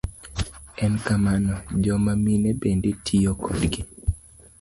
En 0.85 0.93
kamano, 1.07 1.55
joma 1.85 2.13
mine 2.23 2.51
bende 2.61 2.89
tiyo 3.05 3.31
kodgi. 3.43 3.81